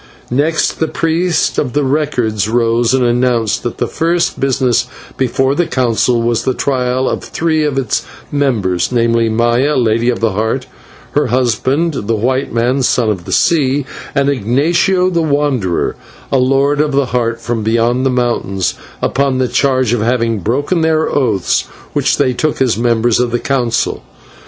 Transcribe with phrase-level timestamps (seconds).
[0.31, 5.67] Next the Priest of the Records rose and announced that the first business before the
[5.67, 8.01] Council was the trial of three of its
[8.31, 10.65] members, namely, Maya, Lady of the Heart,
[11.11, 13.85] her husband, the white man, Son of the Sea,
[14.15, 15.95] and Ignatio, the Wanderer,
[16.31, 18.73] a lord of the Heart from beyond the mountains,
[19.03, 23.37] upon the charge of having broken their oaths which they took as members of the
[23.37, 24.01] Council.